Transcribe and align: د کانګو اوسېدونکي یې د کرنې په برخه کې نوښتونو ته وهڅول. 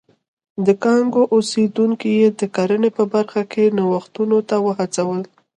د 0.65 0.67
کانګو 0.83 1.23
اوسېدونکي 1.35 2.09
یې 2.19 2.27
د 2.39 2.41
کرنې 2.55 2.89
په 2.97 3.03
برخه 3.13 3.41
کې 3.51 3.63
نوښتونو 3.77 4.37
ته 4.49 4.55
وهڅول. 4.65 5.21